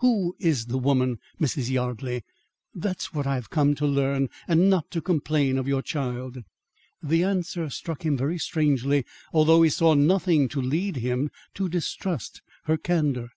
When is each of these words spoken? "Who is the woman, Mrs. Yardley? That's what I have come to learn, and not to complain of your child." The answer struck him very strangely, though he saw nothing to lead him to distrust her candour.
"Who 0.00 0.36
is 0.38 0.66
the 0.66 0.76
woman, 0.76 1.18
Mrs. 1.40 1.70
Yardley? 1.70 2.22
That's 2.74 3.14
what 3.14 3.26
I 3.26 3.36
have 3.36 3.48
come 3.48 3.74
to 3.76 3.86
learn, 3.86 4.28
and 4.46 4.68
not 4.68 4.90
to 4.90 5.00
complain 5.00 5.56
of 5.56 5.66
your 5.66 5.80
child." 5.80 6.44
The 7.02 7.24
answer 7.24 7.70
struck 7.70 8.04
him 8.04 8.14
very 8.14 8.36
strangely, 8.36 9.06
though 9.32 9.62
he 9.62 9.70
saw 9.70 9.94
nothing 9.94 10.46
to 10.50 10.60
lead 10.60 10.96
him 10.96 11.30
to 11.54 11.70
distrust 11.70 12.42
her 12.64 12.76
candour. 12.76 13.30